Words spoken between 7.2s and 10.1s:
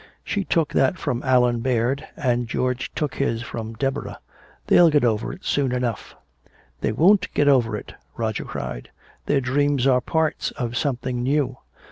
get over it!" Roger cried. "Their dreams are